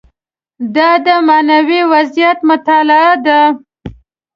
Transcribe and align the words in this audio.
دا 0.75 0.89
د 1.05 1.07
معنوي 1.27 1.81
وضعیت 1.91 2.39
مطالعه 2.49 3.11
ده. 3.25 3.41